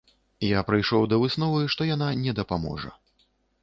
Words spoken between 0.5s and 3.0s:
прыйшоў да высновы, што яна не дапаможа.